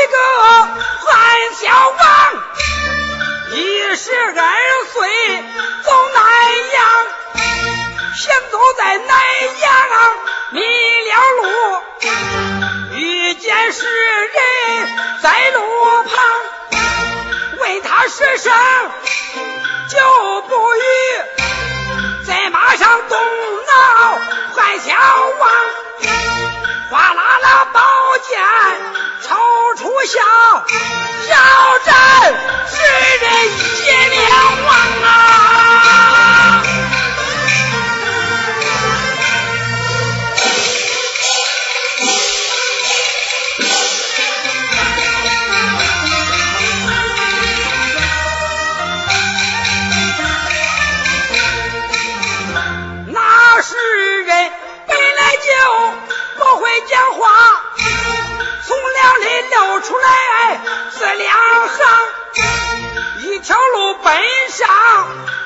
[0.00, 0.16] 一个
[1.00, 1.08] 汉
[1.60, 1.98] 小王，
[3.50, 4.96] 一十二岁
[5.82, 6.22] 走南
[6.72, 6.78] 阳，
[8.14, 9.08] 行走在南
[9.60, 9.66] 阳
[10.52, 11.10] 迷了
[11.42, 11.42] 路，
[12.96, 14.88] 遇见世人
[15.20, 15.58] 在路
[16.04, 16.24] 旁，
[17.58, 18.52] 问他是声
[19.88, 21.37] 就不语。
[22.28, 23.72] 在马上动脑
[24.54, 24.94] 换小
[25.40, 25.50] 王，
[26.90, 27.80] 哗啦啦宝
[28.28, 28.38] 剑
[29.22, 29.34] 抽
[29.76, 30.20] 出鞘，
[31.30, 31.88] 要斩
[32.68, 32.76] 世
[33.22, 33.80] 人一
[34.10, 34.20] 命
[34.66, 34.68] 亡
[35.04, 36.62] 啊！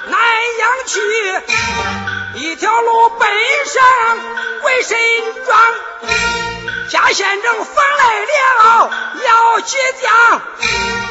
[0.06, 0.18] 南
[0.58, 1.00] 阳去，
[2.34, 3.30] 一条路奔
[3.66, 3.82] 上
[4.62, 4.98] 归神
[5.46, 5.58] 庄。
[6.88, 8.90] 贾县城访来了
[9.24, 10.42] 要起将，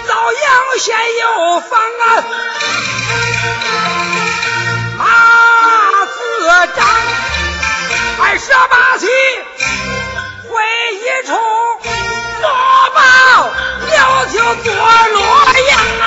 [0.08, 2.24] 遭阳县有访啊。
[4.98, 5.06] 马
[6.06, 6.20] 子
[6.76, 6.86] 张
[8.20, 9.10] 二十八岁
[10.50, 10.52] 会
[10.94, 11.32] 一出，
[12.42, 12.44] 做
[12.94, 13.00] 报
[13.96, 14.34] 要求
[14.64, 15.20] 做洛
[15.70, 15.72] 阳
[16.02, 16.06] 啊！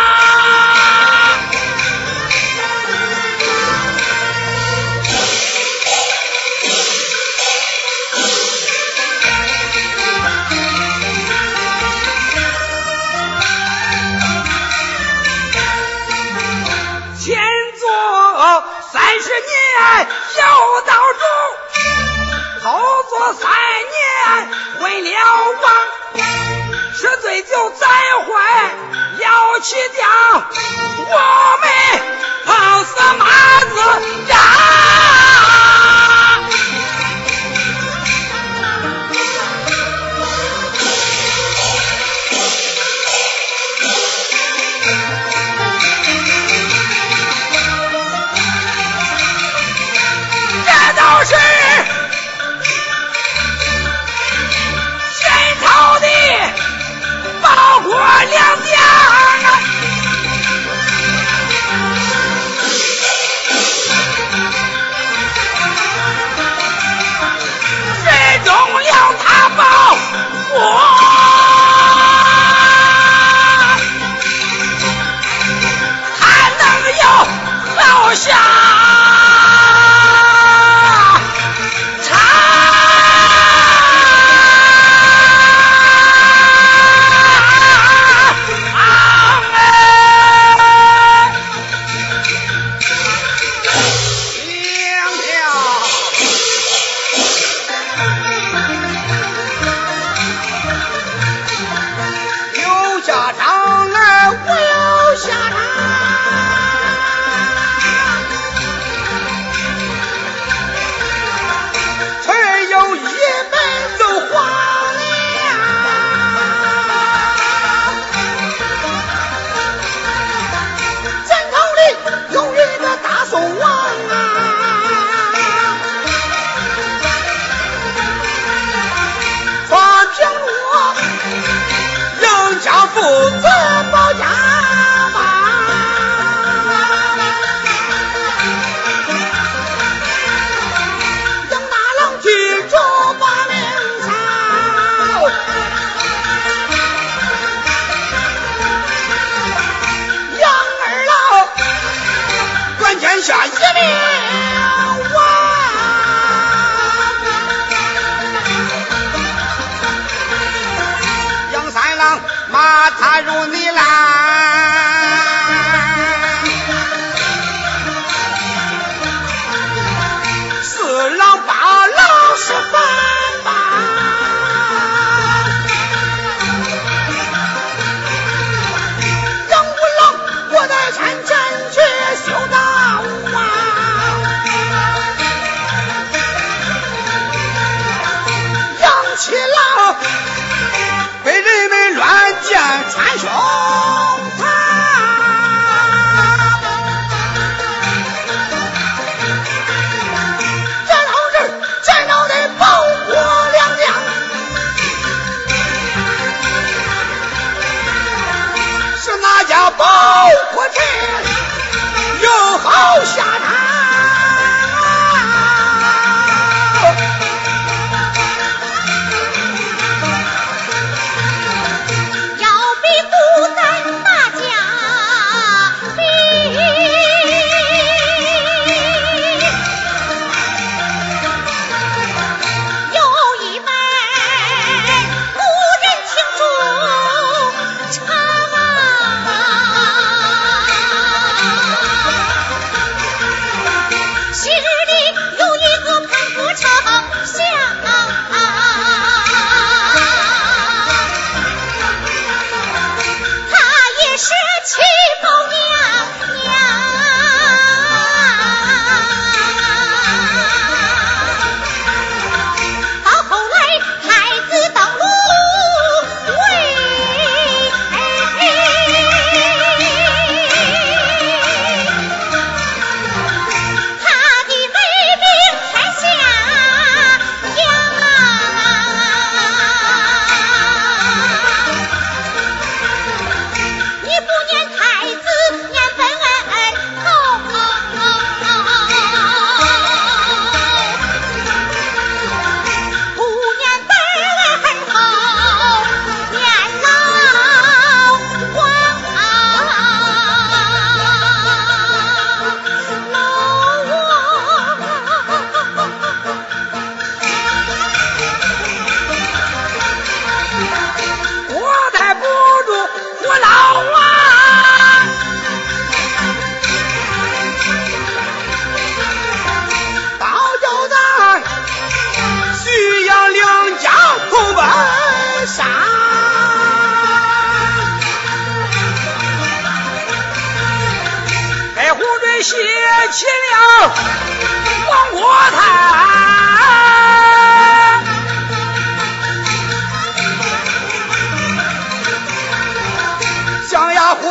[19.75, 20.07] 年
[20.39, 21.23] 有道主，
[22.63, 22.67] 后
[23.11, 24.49] 做三年
[24.81, 25.09] 混了
[25.63, 25.65] 王，
[26.97, 28.27] 吃醉酒再坏
[29.19, 30.43] 要起将，
[31.11, 31.15] 我
[31.61, 31.67] 们
[32.47, 33.25] 碰死马
[33.61, 33.75] 子
[34.29, 35.04] 张。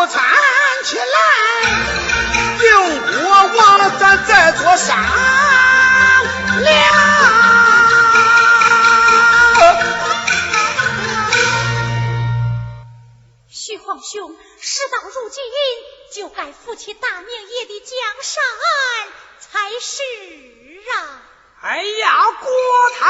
[0.08, 1.06] 象牙虎搀起来，
[2.64, 2.68] 迎
[3.24, 4.98] 国王咱在座商
[6.62, 6.72] 量。
[14.02, 15.42] 兄，事到如今，
[16.14, 17.90] 就该扶起大明爷的江
[18.22, 18.44] 山
[19.40, 20.04] 才是
[20.92, 21.22] 啊！
[21.62, 22.52] 哎呀，国
[23.00, 23.04] 太，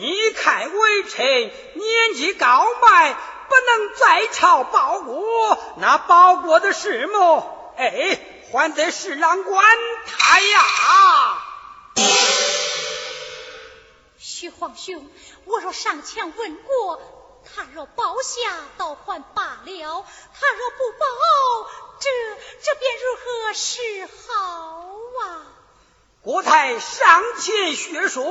[0.00, 3.14] 你看微臣年纪高迈，
[3.48, 7.72] 不能再朝报国，那报国的事么？
[7.76, 8.20] 哎，
[8.52, 9.64] 还得侍郎官
[10.06, 11.42] 他呀。
[14.18, 15.04] 徐皇兄，
[15.46, 20.04] 我若上前问过，他若报下，倒还罢了；
[20.40, 21.06] 他若不报，
[21.98, 22.08] 这
[22.62, 25.42] 这便如何是好啊？
[26.22, 28.24] 国太上前学说，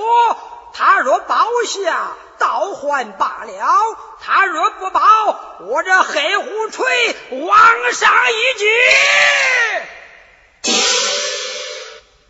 [0.77, 5.01] 他若报下，倒还罢了；他若不报，
[5.62, 8.69] 我这黑虎锤往上一举。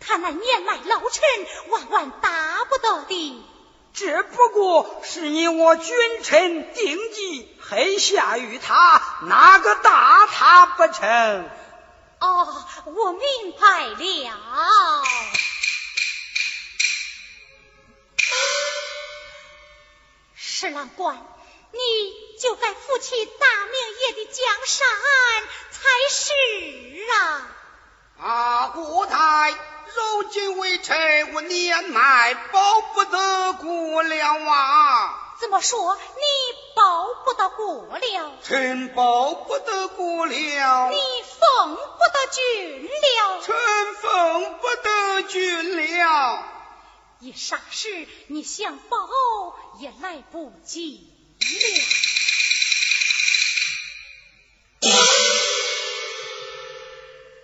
[0.00, 1.22] 他那年迈老臣，
[1.68, 3.44] 万万打不得的。
[3.92, 11.50] 只不过是你我君臣定计，黑下于他，哪个打他不成？
[12.20, 14.32] 哦，我明白了。
[20.60, 21.16] 侍郎官，
[21.70, 21.78] 你
[22.40, 24.88] 就该负起大明爷的江山
[25.70, 26.32] 才是
[27.12, 27.46] 啊！
[28.20, 29.52] 啊，国太。
[29.52, 35.36] 如今为臣，我年迈，保不得过了啊！
[35.38, 36.22] 怎么说你
[36.74, 38.32] 保不得过了？
[38.42, 40.32] 臣保不得过了。
[40.90, 43.42] 你封不得君了。
[43.42, 46.42] 臣封不得君了。
[47.20, 48.96] 一霎时，你想保
[49.78, 51.46] 也来不及了。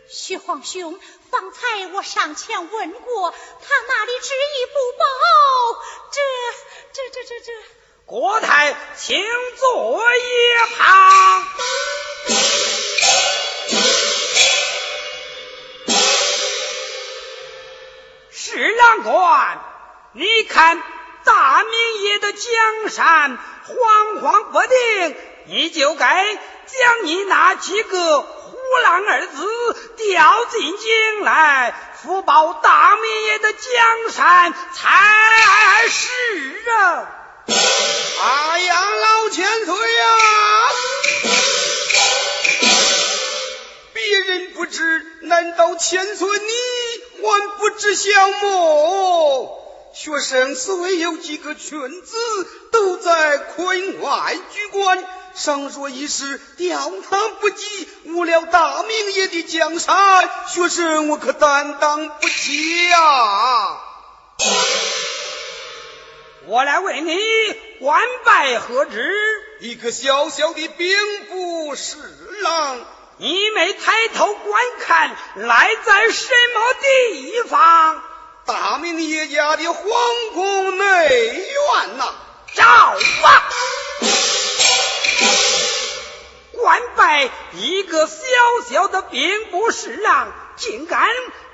[0.09, 0.99] 徐皇兄，
[1.31, 3.37] 方才我上前问过，他
[3.89, 5.05] 那里执意不报，
[6.13, 6.21] 这、
[6.93, 7.53] 这、这、这、这……
[8.07, 9.23] 国太，请
[9.59, 10.19] 坐一
[10.77, 11.45] 旁。
[18.31, 19.59] 侍郎官，
[20.13, 20.83] 你看
[21.25, 25.17] 大明爷的江山惶惶不定，
[25.47, 28.21] 你就该将你那几个。
[28.21, 36.09] 虎狼二字调进京来，福报大明爷的江山才是
[36.71, 37.09] 啊！
[37.47, 40.07] 哎呀，老千岁呀！
[43.93, 49.64] 别人不知，难道千岁你还不知晓么？
[49.95, 52.17] 学生虽有几个群子，
[52.73, 55.07] 都在坤外居官。
[55.35, 63.81] 上说一时吊堂不及，误了大明爷的江山，学生我可担当不起呀！
[66.47, 67.17] 我来问你，
[67.79, 69.15] 官拜何职？
[69.61, 71.97] 一个小小的兵部侍
[72.43, 72.81] 郎。
[73.19, 78.03] 你没抬头观看，来在什么地方？
[78.47, 79.83] 大明爷家的皇
[80.35, 82.05] 宫内院呐！
[82.55, 82.65] 赵
[83.23, 83.43] 王！
[86.53, 88.15] 官拜一个小
[88.71, 91.09] 小的兵部侍郎，竟敢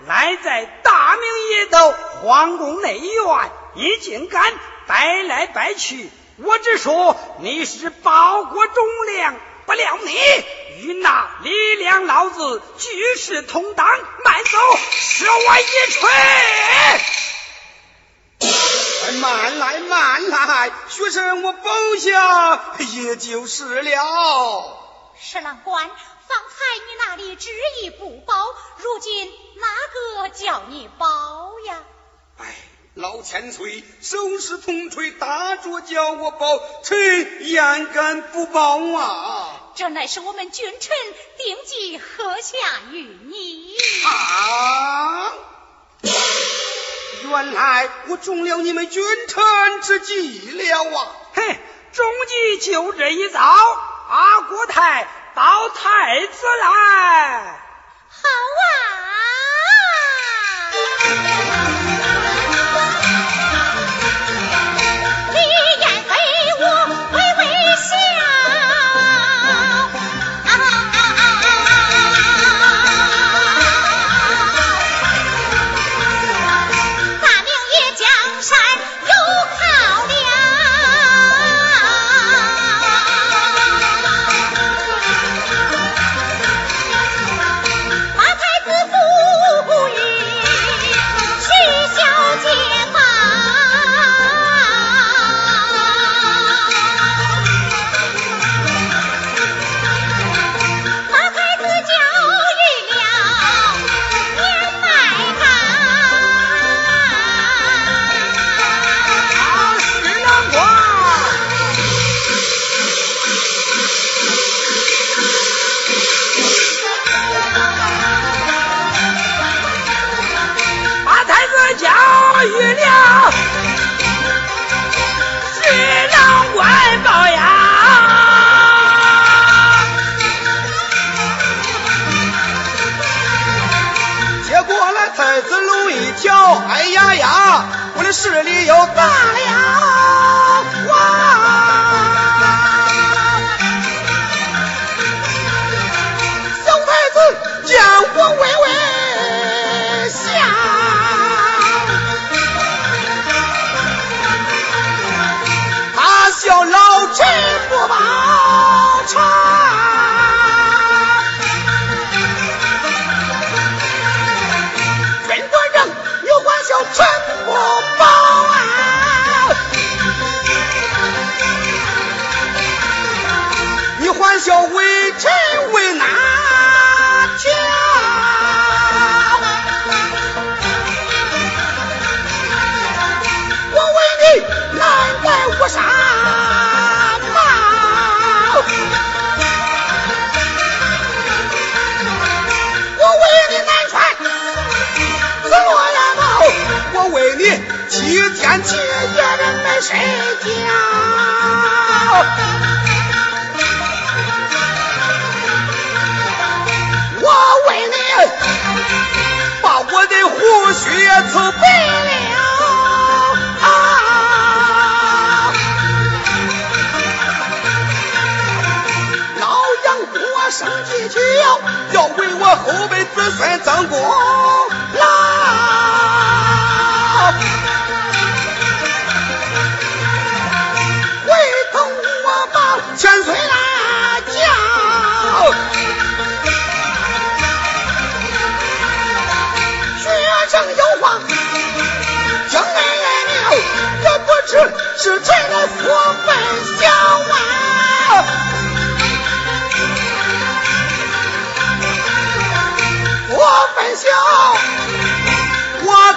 [0.09, 1.93] 赖在大明爷的
[2.23, 4.53] 皇宫内院，你竟敢
[4.89, 6.11] 摆来摆去！
[6.39, 10.19] 我只说你是报国忠良，不料你
[10.83, 13.87] 与那李良老子举世同当，
[14.25, 14.59] 慢走，
[14.91, 16.11] 射我一锤！
[19.21, 24.79] 慢来，慢来，学生我保下也就是了。
[25.21, 26.55] 侍郎官，方才
[26.87, 27.51] 你那里执
[27.83, 28.35] 意不包，
[28.79, 31.83] 如今哪个叫你包呀？
[32.39, 32.55] 哎，
[33.01, 39.57] 老千岁，手持铜锤打着叫我报，臣焉敢不报啊？
[39.75, 40.95] 这乃是我们君臣
[41.39, 42.59] 定计何下
[42.91, 45.33] 于你啊！
[47.23, 51.09] 原来我中了你们君臣之计了啊！
[51.33, 51.59] 嘿，
[51.93, 53.41] 中计就这一招。
[53.41, 57.63] 阿国太到太子来，
[58.11, 58.29] 好
[61.17, 61.80] 啊！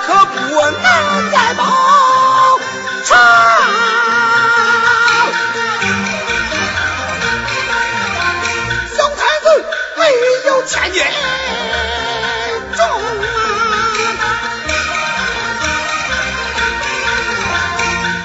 [0.05, 1.63] 可不能再报
[3.05, 3.15] 仇。
[10.65, 11.03] 千斤
[12.73, 13.27] 重啊，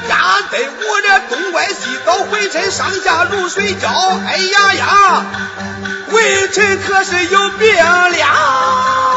[0.08, 0.14] 压
[0.52, 1.74] 得我这东歪西
[2.06, 3.88] 倒，回身上下如水浇。
[3.88, 5.24] 哎呀呀，
[6.10, 9.07] 微臣可是有病了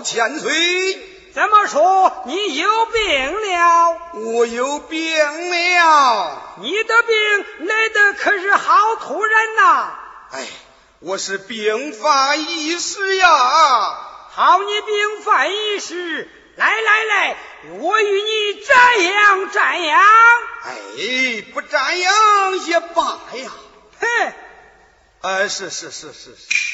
[0.00, 0.98] 老千岁。
[1.34, 2.22] 怎么说？
[2.26, 3.98] 你有病了？
[4.14, 6.42] 我有病了。
[6.62, 9.92] 你的病来的可是好突然呐！
[10.32, 10.46] 哎，
[11.00, 13.28] 我是病发一时呀。
[14.32, 17.36] 好，你病发一时，来来来，
[17.78, 20.00] 我与你瞻仰瞻仰。
[20.64, 23.52] 哎，不瞻仰也罢呀。
[24.00, 24.32] 哼，
[25.20, 26.69] 哎，是是是是是。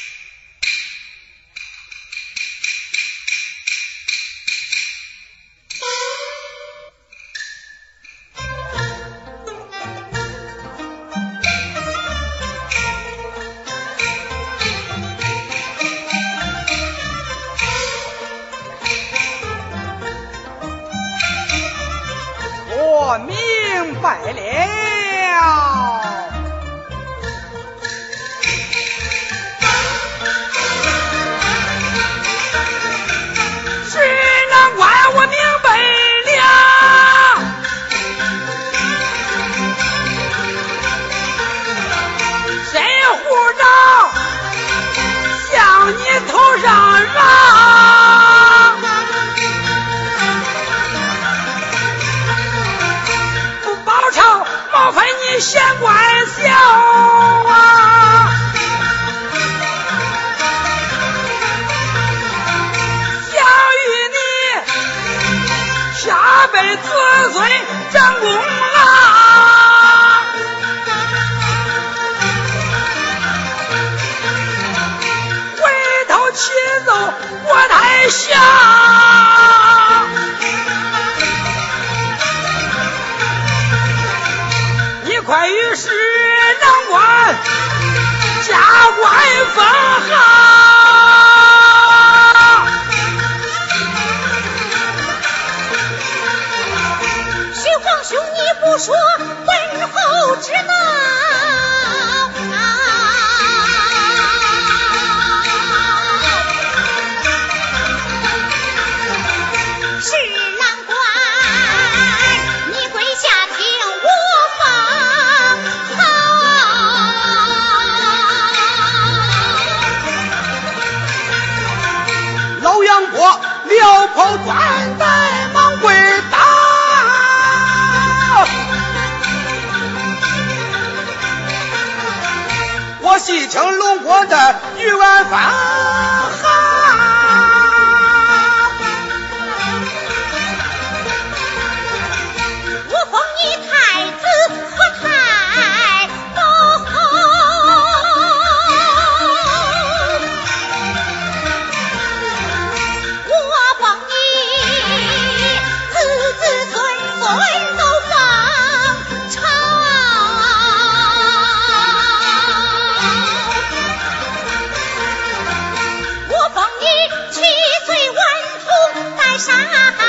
[169.37, 170.06] 沙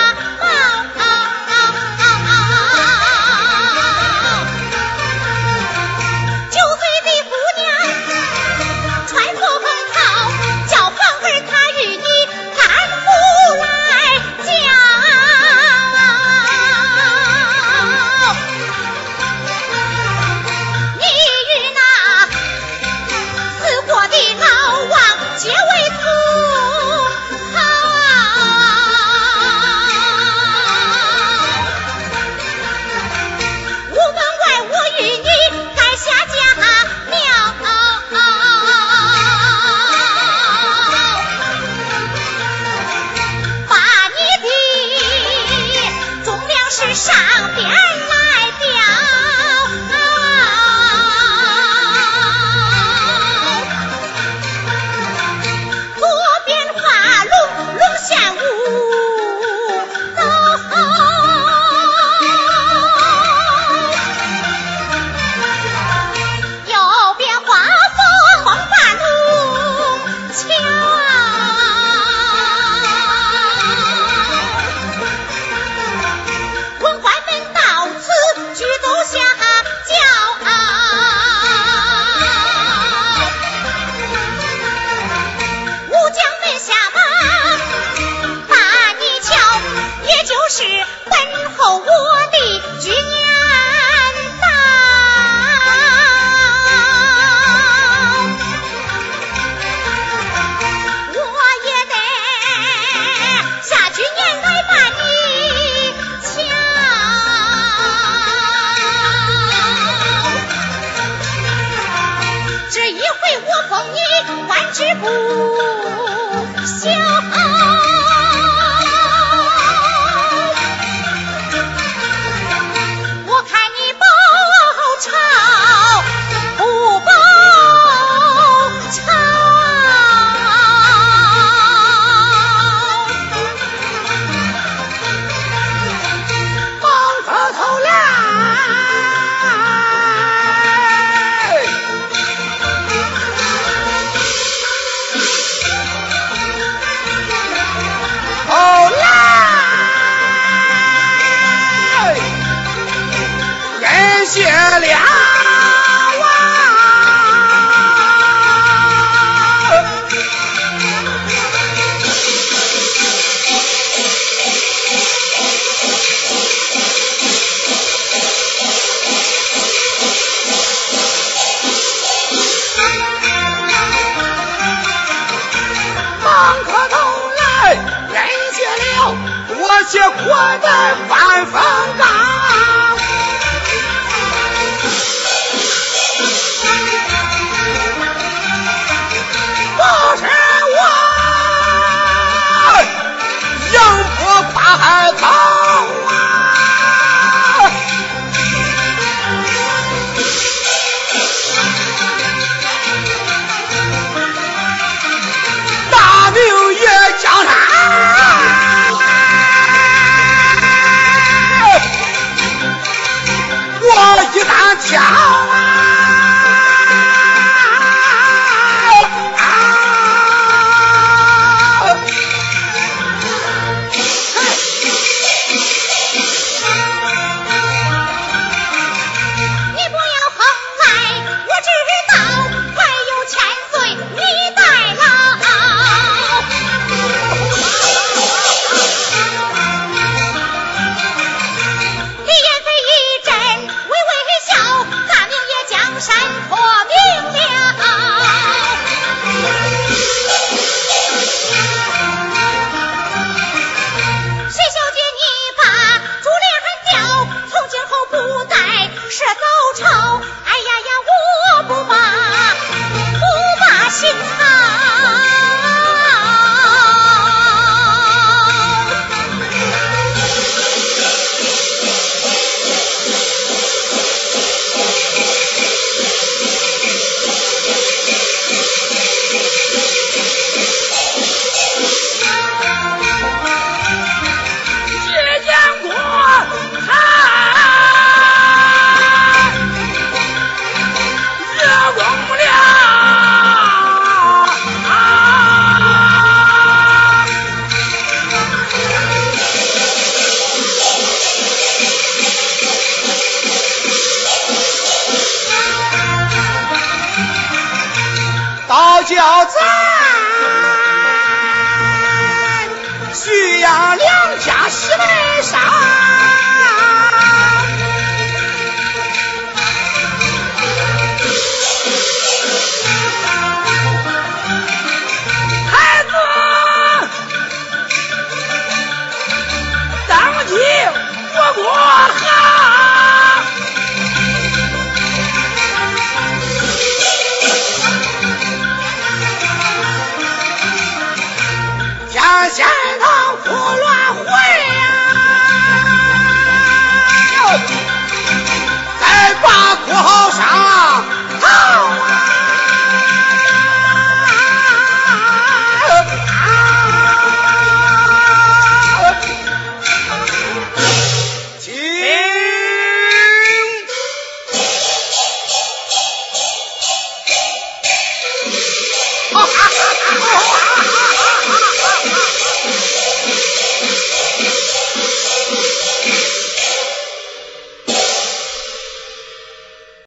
[115.01, 115.48] 不。